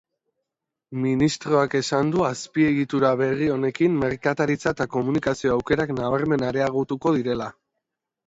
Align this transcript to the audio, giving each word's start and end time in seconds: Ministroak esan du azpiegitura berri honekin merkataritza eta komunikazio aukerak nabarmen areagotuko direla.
Ministroak 1.01 1.75
esan 1.79 2.07
du 2.15 2.23
azpiegitura 2.29 3.11
berri 3.19 3.49
honekin 3.57 3.99
merkataritza 4.05 4.73
eta 4.75 4.87
komunikazio 4.95 5.53
aukerak 5.57 5.93
nabarmen 5.99 6.47
areagotuko 6.49 7.13
direla. 7.19 7.51